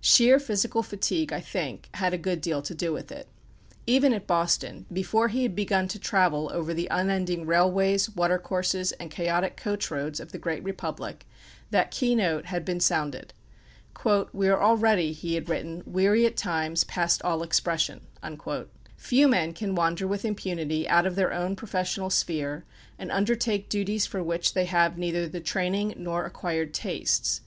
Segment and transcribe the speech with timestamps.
[0.00, 3.28] Sheer physical fatigue, I think, had a good deal to do with it.
[3.86, 8.90] Even at Boston, before he had begun to travel over the unending railways, water courses,
[8.90, 11.24] and chaotic coach roads of the great Republic,
[11.70, 13.32] that key note had been sounded.
[14.32, 18.00] "We are already," he had written, "weary at times, past all expression."
[18.96, 22.64] Few men can wander with impunity out of their own professional sphere,
[22.98, 27.42] and undertake duties for which they have neither the training nor acquired tastes.